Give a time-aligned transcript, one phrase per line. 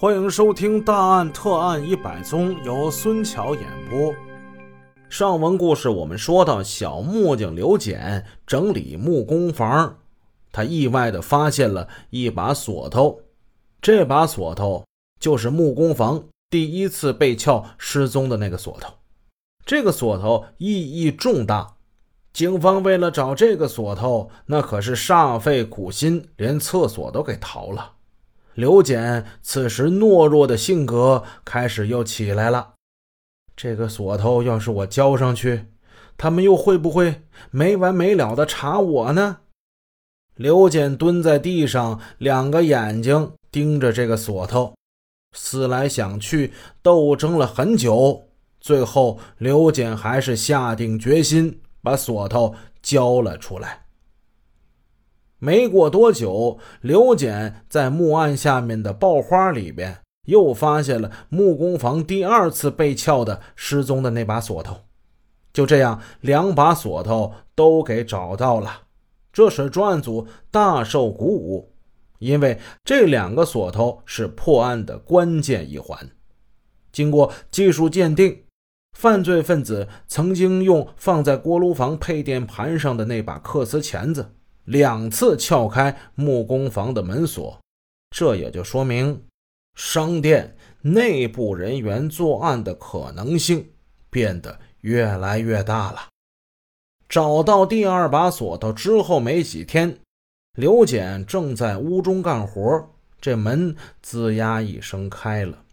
[0.00, 4.14] 欢迎收听《大案特案一百宗》，由孙桥演播。
[5.10, 9.98] 上文故事我们说到，小木匠刘简整理木工房，
[10.50, 13.20] 他意外的发现了一把锁头。
[13.82, 14.86] 这把锁头
[15.20, 18.94] 就是木工房第一次被撬失踪的那个锁头。
[19.66, 21.74] 这个锁头意义重大，
[22.32, 27.96] 警方为了找这个锁头，那可是煞费苦心，连厕所都给逃了。
[28.54, 32.74] 刘简此时懦弱的性格开始又起来了。
[33.56, 35.66] 这个锁头要是我交上去，
[36.16, 39.38] 他们又会不会没完没了的查我呢？
[40.34, 44.74] 刘简蹲在地上，两个眼睛盯着这个锁头，
[45.36, 48.28] 思来想去，斗争了很久，
[48.58, 53.84] 最后刘简还是下定决心把锁头交了出来。
[55.40, 64.76] 没过多久，刘简在木案下面的爆花里边又发现了木工房第二次被撬的失踪的那把锁头。
[65.52, 68.82] 就这样，两把锁头都给找到了，
[69.32, 71.72] 这使专案组大受鼓舞，
[72.18, 76.10] 因为这两个锁头是破案的关键一环。
[76.92, 78.44] 经过技术鉴定，
[78.92, 84.34] 犯罪分子曾经用放在锅炉房配电盘上的那把刻丝钳子。
[84.64, 87.58] 两次撬开木工房的门锁，
[88.10, 89.24] 这也就说明
[89.74, 93.70] 商店内部人员作案的可能性
[94.10, 96.08] 变得越来越大了。
[97.08, 99.98] 找到第二把锁头之后没几天，
[100.56, 105.64] 刘简正在屋中干活，这门吱呀一声开了，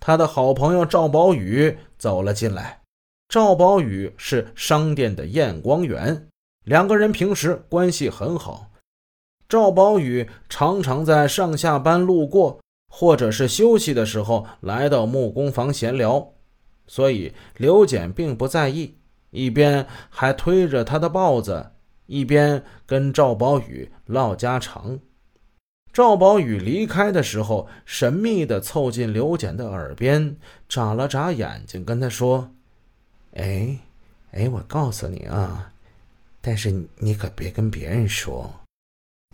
[0.00, 2.80] 他的好朋友赵宝宇走了进来。
[3.28, 6.27] 赵宝宇是商店的验光员。
[6.68, 8.70] 两个人平时关系很好，
[9.48, 12.60] 赵宝宇常常在上下班路过
[12.92, 16.34] 或者是休息的时候来到木工房闲聊，
[16.86, 18.96] 所以刘简并不在意，
[19.30, 21.70] 一边还推着他的豹子，
[22.04, 24.98] 一边跟赵宝宇唠家常。
[25.90, 30.36] 赵宝宇离开的时候，神秘地凑近刘简的耳边，
[30.68, 32.50] 眨了眨眼睛，跟他说
[33.32, 33.78] ：“哎，
[34.32, 35.72] 哎，我告诉你啊。”
[36.40, 38.52] 但是你可别跟别人说，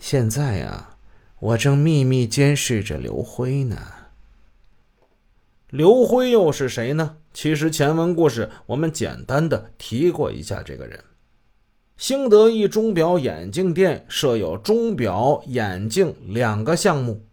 [0.00, 0.96] 现在啊，
[1.38, 3.76] 我正秘密监视着刘辉呢。
[5.70, 7.16] 刘辉又是谁呢？
[7.32, 11.02] 其实前文故事我们简单的提过一下这个人。
[11.96, 17.24] 兴德一钟表眼镜店设有钟表、眼镜两个项目。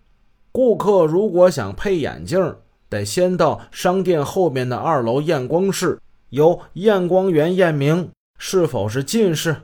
[0.52, 2.56] 顾客如果想配眼镜，
[2.90, 6.00] 得先到商店后面的二楼验光室，
[6.30, 8.10] 由验光员验明。
[8.44, 9.56] 是否是近视，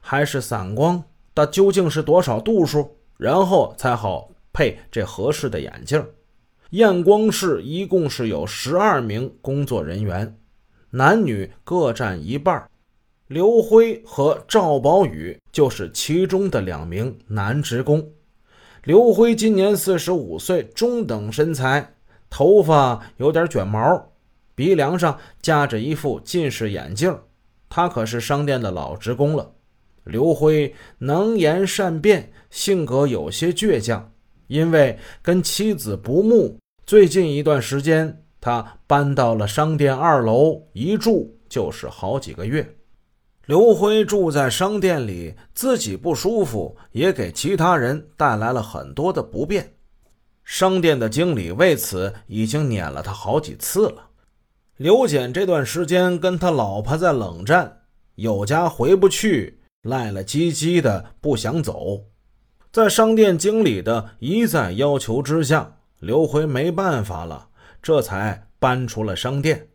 [0.00, 1.04] 还是散光？
[1.36, 2.90] 它究竟是多少度数？
[3.16, 6.04] 然后才好配这合适的眼镜。
[6.70, 10.36] 验光室一共是有十二名工作人员，
[10.90, 12.68] 男女各占一半。
[13.28, 18.04] 刘辉和赵宝宇就是其中的两名男职工。
[18.82, 21.94] 刘辉今年四十五岁，中等身材，
[22.28, 24.10] 头发有点卷毛，
[24.56, 27.16] 鼻梁上架着一副近视眼镜。
[27.74, 29.50] 他可是商店的老职工了。
[30.04, 34.12] 刘辉能言善辩，性格有些倔强。
[34.46, 42.64] 因为跟妻子不睦，最近一段时间他搬到了商店二楼，一住就是好几个月。
[43.46, 49.74] 刘辉住在商店里，自己不舒服，也给其他人带来了很多的不便。
[50.44, 54.10] 商店的经理为此已经撵了他好几次了。
[54.76, 57.82] 刘简这段时间跟他老婆在冷战，
[58.16, 62.06] 有家回不去，赖赖唧唧的不想走。
[62.72, 69.68] 在商店经理的一再要求之下，刘辉没办法了，这才搬出了商店。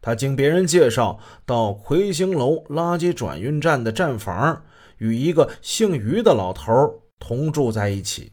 [0.00, 4.62] 他经别人介绍到魁星楼垃圾转运站的站房，
[4.96, 8.32] 与一个姓于的老头同住在一起。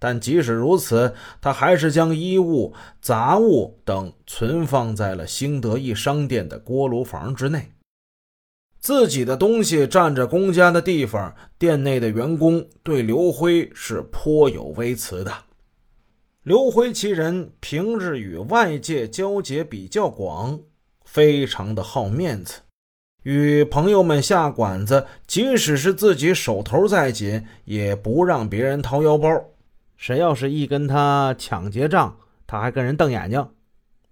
[0.00, 7.70] 但即使如此，他还是将衣物、杂物等存放在了兴德一商店的锅炉房之内。
[8.80, 15.30] 自己的东西占着公家的地方，店内的员工对刘辉是颇有微词的。
[16.44, 20.58] 刘辉其人平日与外界交结比较广，
[21.04, 22.60] 非常的好面子，
[23.24, 29.28] 与朋友们下馆子，即使是自己手头再紧，也不让别人掏腰包。
[30.00, 32.16] 谁要是一跟他抢结账，
[32.46, 33.46] 他还跟人瞪眼睛。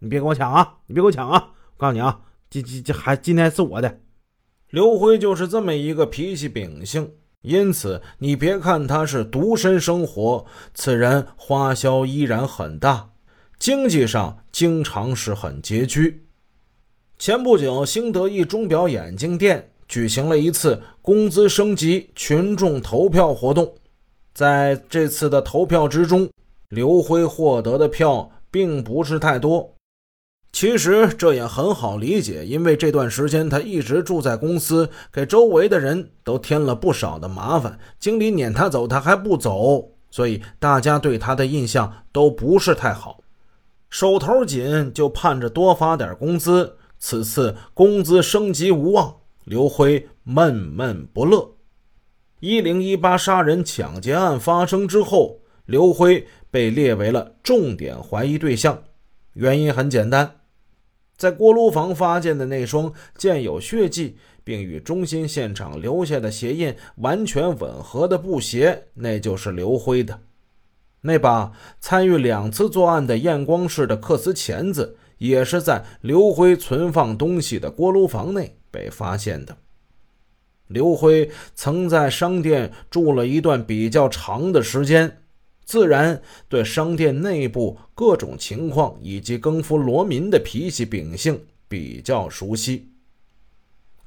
[0.00, 0.74] 你别跟我抢啊！
[0.86, 1.52] 你别给我抢啊！
[1.76, 2.20] 我告诉你啊，
[2.50, 4.00] 这这这还今天是我的。
[4.68, 10.44] 刘辉就是这么一个脾气秉性，因此你别看他是独身生活，
[10.74, 13.12] 此人花销依然很大，
[13.58, 16.26] 经济上经常是很拮据。
[17.18, 23.74] 前不久，新德意钟表眼镜店举行了一次工资升级群众投票活动，
[24.38, 26.30] 在这次的投票之中，
[26.68, 29.74] 刘辉获得的票并不是太多。
[30.52, 37.76] 其实这也很好理解，因为这段时间他一直住在公司，给周围的人都添了不少的麻烦。
[37.98, 43.18] 经理撵他走，他还不走，所以大家对他的印象都不是太好。
[43.90, 46.76] 手头紧，就盼着多发点工资。
[47.00, 51.57] 此次工资升级无望，刘辉闷闷不乐。
[52.40, 58.84] 一零一八杀人抢劫案发生之后，刘辉被列为了重点怀疑对象。
[59.32, 60.36] 原因很简单，
[61.16, 70.20] 在锅炉房发现的那双见有血迹，并与中心现场留下的鞋印完全吻合的布鞋，那就是刘辉的。
[71.00, 74.96] 那把参与两次作案的验光式的克斯钳子。
[75.18, 79.56] 也是在刘辉存放东西的锅炉房内被发现的。
[80.68, 85.22] 刘辉曾在商店住了一段比较长的时间，
[85.64, 92.90] 自然对商店内部各种情况以及更夫罗民的脾气秉性比较熟悉。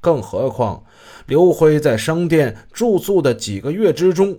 [0.00, 0.84] 更何况，
[1.26, 4.38] 刘辉在商店住宿的几个月之中，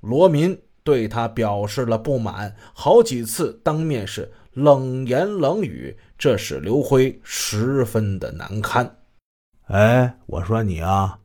[0.00, 4.30] 罗民对他表示了不满，好几次当面是。
[4.54, 8.96] 冷言冷语，这使刘辉十分的难堪。
[9.66, 11.19] 哎，我说你啊，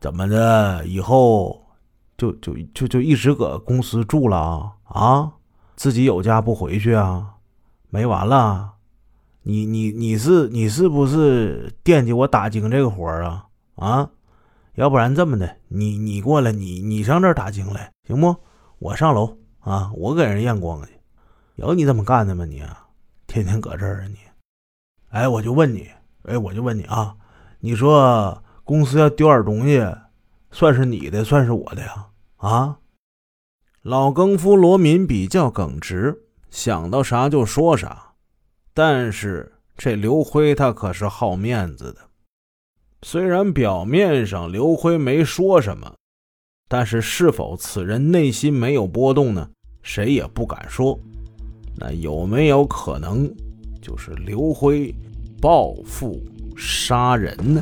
[0.00, 0.86] 怎么的？
[0.86, 1.62] 以后
[2.16, 4.72] 就就就就一直搁公司住了啊？
[4.84, 5.32] 啊，
[5.76, 7.34] 自己有家不回去啊？
[7.90, 8.72] 没完了！
[9.42, 13.46] 你你你是你是不是惦记我打井这个活儿啊？
[13.76, 14.10] 啊？
[14.74, 18.34] 要不然这么的，你你过来，你你上这儿打井来，行不？
[18.78, 20.92] 我上楼啊，我给人验光去。
[21.56, 22.46] 有你这么干的吗？
[22.46, 22.62] 你
[23.26, 24.16] 天天搁这儿啊你？
[25.10, 25.90] 哎，我就问你，
[26.22, 27.14] 哎，我就问你啊，
[27.58, 29.84] 你说公司要丢点东西，
[30.52, 32.06] 算是你的，算是我的呀？
[32.36, 32.78] 啊？
[33.82, 36.16] 老更夫罗民比较耿直，
[36.50, 38.12] 想到啥就说啥。
[38.72, 41.98] 但是这刘辉他可是好面子的，
[43.02, 45.92] 虽然表面上刘辉没说什么，
[46.68, 49.50] 但是是否此人内心没有波动呢？
[49.82, 50.96] 谁也不敢说。
[51.76, 53.28] 那有没有可能，
[53.82, 54.94] 就是刘辉
[55.40, 56.22] 报复
[56.56, 57.60] 杀人呢？